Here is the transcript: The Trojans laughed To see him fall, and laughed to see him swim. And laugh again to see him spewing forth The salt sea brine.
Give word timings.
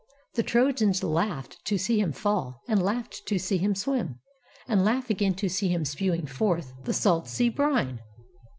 The 0.33 0.41
Trojans 0.41 1.03
laughed 1.03 1.63
To 1.65 1.77
see 1.77 1.99
him 2.01 2.11
fall, 2.11 2.63
and 2.67 2.81
laughed 2.81 3.27
to 3.27 3.37
see 3.37 3.59
him 3.59 3.75
swim. 3.75 4.19
And 4.67 4.83
laugh 4.83 5.11
again 5.11 5.35
to 5.35 5.47
see 5.47 5.67
him 5.69 5.85
spewing 5.85 6.25
forth 6.25 6.73
The 6.85 6.93
salt 6.93 7.27
sea 7.27 7.49
brine. 7.49 7.99